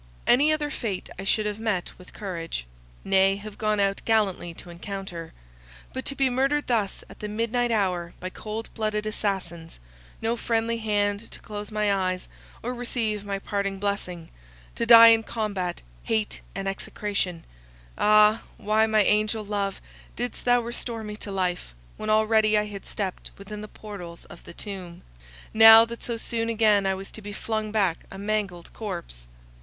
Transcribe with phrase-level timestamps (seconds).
[0.25, 2.65] Any other fate I should have met with courage,
[3.03, 5.31] nay, have gone out gallantly to encounter.
[5.93, 9.79] But to be murdered thus at the midnight hour by cold blooded assassins,
[10.19, 12.27] no friendly hand to close my eyes,
[12.63, 19.79] or receive my parting blessing—to die in combat, hate and execration—ah, why, my angel love,
[20.15, 24.45] didst thou restore me to life, when already I had stepped within the portals of
[24.45, 25.03] the tomb,
[25.53, 29.27] now that so soon again I was to be flung back a mangled corpse!